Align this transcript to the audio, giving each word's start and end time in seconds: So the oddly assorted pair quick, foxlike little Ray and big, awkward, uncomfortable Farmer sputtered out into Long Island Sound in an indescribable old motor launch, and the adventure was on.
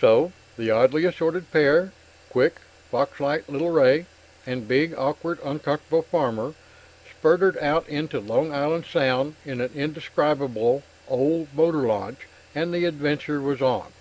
So 0.00 0.32
the 0.56 0.70
oddly 0.70 1.04
assorted 1.04 1.50
pair 1.52 1.92
quick, 2.30 2.54
foxlike 2.90 3.46
little 3.46 3.68
Ray 3.68 4.06
and 4.46 4.66
big, 4.66 4.94
awkward, 4.96 5.38
uncomfortable 5.44 6.00
Farmer 6.00 6.54
sputtered 7.10 7.58
out 7.58 7.86
into 7.86 8.20
Long 8.20 8.54
Island 8.54 8.86
Sound 8.90 9.36
in 9.44 9.60
an 9.60 9.70
indescribable 9.74 10.82
old 11.08 11.52
motor 11.52 11.82
launch, 11.86 12.20
and 12.54 12.72
the 12.72 12.86
adventure 12.86 13.42
was 13.42 13.60
on. 13.60 13.92